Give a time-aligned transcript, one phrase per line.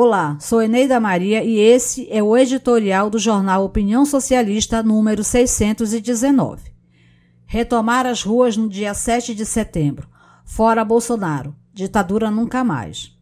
[0.00, 6.70] Olá, sou Eneida Maria e esse é o editorial do jornal Opinião Socialista número 619.
[7.44, 10.08] Retomar as ruas no dia 7 de setembro.
[10.44, 11.52] Fora Bolsonaro.
[11.74, 13.12] Ditadura nunca mais.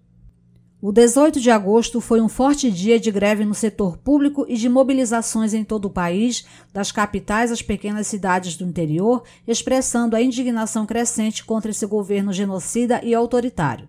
[0.79, 4.69] O 18 de agosto foi um forte dia de greve no setor público e de
[4.69, 10.85] mobilizações em todo o país, das capitais às pequenas cidades do interior, expressando a indignação
[10.85, 13.89] crescente contra esse governo genocida e autoritário.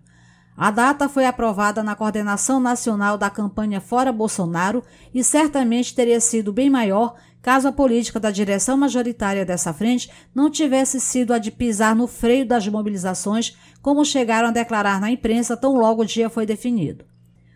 [0.57, 6.51] A data foi aprovada na coordenação nacional da campanha Fora Bolsonaro e certamente teria sido
[6.51, 11.51] bem maior caso a política da direção majoritária dessa frente não tivesse sido a de
[11.51, 16.27] pisar no freio das mobilizações, como chegaram a declarar na imprensa tão logo o dia
[16.27, 17.05] foi definido.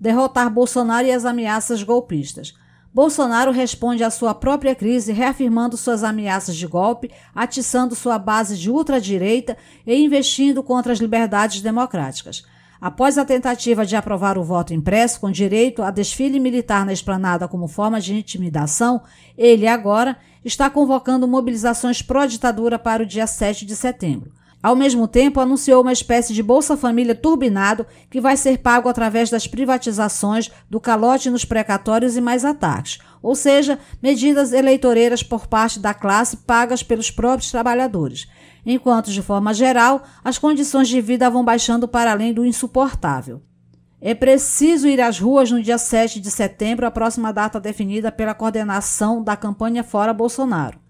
[0.00, 2.52] Derrotar Bolsonaro e as ameaças golpistas.
[2.92, 8.72] Bolsonaro responde à sua própria crise, reafirmando suas ameaças de golpe, atiçando sua base de
[8.72, 9.56] ultradireita
[9.86, 12.42] e investindo contra as liberdades democráticas.
[12.80, 17.48] Após a tentativa de aprovar o voto impresso com direito a desfile militar na esplanada
[17.48, 19.02] como forma de intimidação,
[19.36, 24.32] ele agora está convocando mobilizações pró-ditadura para o dia 7 de setembro.
[24.62, 29.30] Ao mesmo tempo, anunciou uma espécie de Bolsa Família turbinado que vai ser pago através
[29.30, 35.78] das privatizações, do calote nos precatórios e mais ataques, ou seja, medidas eleitoreiras por parte
[35.78, 38.26] da classe pagas pelos próprios trabalhadores
[38.66, 43.40] enquanto, de forma geral, as condições de vida vão baixando para além do insuportável.
[44.00, 48.34] É preciso ir às ruas no dia 7 de setembro, a próxima data definida pela
[48.34, 50.80] coordenação da campanha Fora Bolsonaro.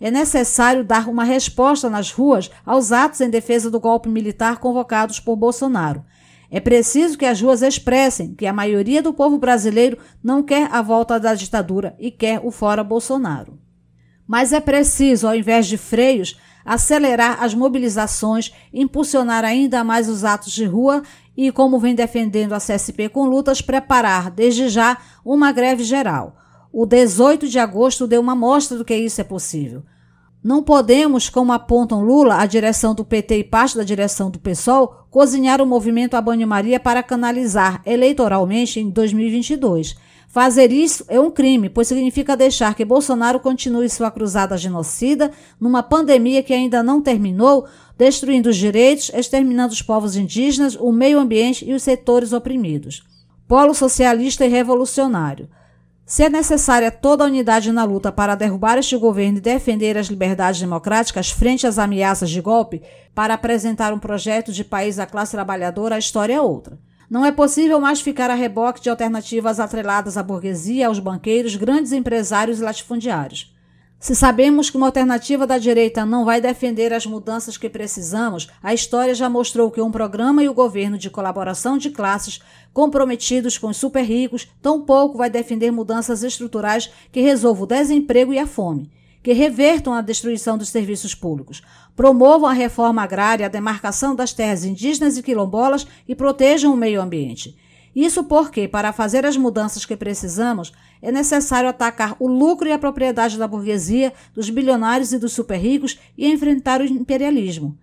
[0.00, 5.20] É necessário dar uma resposta nas ruas aos atos em defesa do golpe militar convocados
[5.20, 6.04] por Bolsonaro.
[6.50, 10.82] É preciso que as ruas expressem que a maioria do povo brasileiro não quer a
[10.82, 13.58] volta da ditadura e quer o fora Bolsonaro.
[14.26, 20.52] Mas é preciso, ao invés de freios, acelerar as mobilizações, impulsionar ainda mais os atos
[20.52, 21.02] de rua
[21.36, 26.36] e, como vem defendendo a CSP com lutas, preparar desde já uma greve geral.
[26.72, 29.82] O 18 de agosto deu uma mostra do que isso é possível.
[30.42, 35.06] Não podemos, como apontam Lula, a direção do PT e parte da direção do PSOL,
[35.10, 39.96] cozinhar o movimento a banho-maria para canalizar eleitoralmente em 2022
[40.30, 45.82] Fazer isso é um crime, pois significa deixar que Bolsonaro continue sua cruzada genocida numa
[45.82, 47.66] pandemia que ainda não terminou,
[47.98, 53.02] destruindo os direitos, exterminando os povos indígenas, o meio ambiente e os setores oprimidos.
[53.48, 55.48] Polo socialista e revolucionário.
[56.10, 60.08] Se é necessária toda a unidade na luta para derrubar este governo e defender as
[60.08, 62.82] liberdades democráticas frente às ameaças de golpe,
[63.14, 66.76] para apresentar um projeto de país à classe trabalhadora, a história é outra.
[67.08, 71.92] Não é possível mais ficar a reboque de alternativas atreladas à burguesia, aos banqueiros, grandes
[71.92, 73.54] empresários e latifundiários.
[74.00, 78.72] Se sabemos que uma alternativa da direita não vai defender as mudanças que precisamos, a
[78.72, 82.40] história já mostrou que um programa e o governo de colaboração de classes
[82.72, 88.38] comprometidos com os super ricos tampouco vai defender mudanças estruturais que resolvam o desemprego e
[88.38, 88.90] a fome
[89.22, 91.60] que revertam a destruição dos serviços públicos,
[91.94, 97.02] promovam a reforma agrária, a demarcação das terras indígenas e quilombolas e protejam o meio
[97.02, 97.54] ambiente.
[97.94, 100.72] Isso porque, para fazer as mudanças que precisamos,
[101.02, 105.58] é necessário atacar o lucro e a propriedade da burguesia, dos bilionários e dos super
[105.58, 107.76] ricos e enfrentar o imperialismo.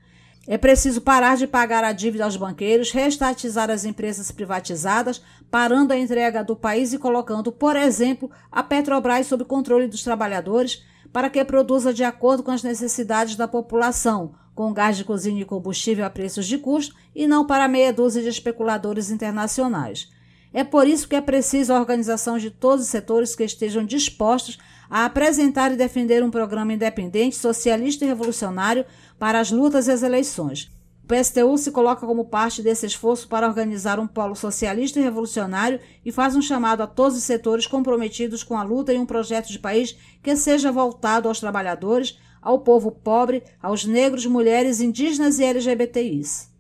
[0.50, 5.21] É preciso parar de pagar a dívida aos banqueiros, reestatizar as empresas privatizadas,
[5.51, 10.86] parando a entrega do país e colocando, por exemplo, a Petrobras sob controle dos trabalhadores
[11.12, 15.45] para que produza de acordo com as necessidades da população, com gás de cozinha e
[15.45, 20.12] combustível a preços de custo e não para meia dúzia de especuladores internacionais.
[20.51, 24.57] É por isso que é preciso a organização de todos os setores que estejam dispostos
[24.89, 28.83] a apresentar e defender um programa independente, socialista e revolucionário
[29.19, 30.71] para as lutas e as eleições.
[31.04, 35.80] O PSTU se coloca como parte desse esforço para organizar um polo socialista e revolucionário
[36.04, 39.50] e faz um chamado a todos os setores comprometidos com a luta em um projeto
[39.50, 45.44] de país que seja voltado aos trabalhadores, ao povo pobre, aos negros, mulheres, indígenas e
[45.44, 46.56] LGBTIs.